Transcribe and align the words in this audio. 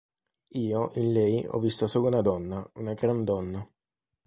Io, 0.61 0.89
in 0.95 1.11
lei, 1.13 1.45
ho 1.47 1.59
visto 1.59 1.85
solo 1.85 2.07
una 2.07 2.23
donna, 2.23 2.67
una 2.77 2.95
gran 2.95 3.23
donna"”. 3.23 3.69